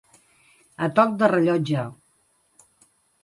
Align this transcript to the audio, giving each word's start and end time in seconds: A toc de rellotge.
A 0.85 0.87
toc 0.99 1.13
de 1.19 1.29
rellotge. 1.33 1.83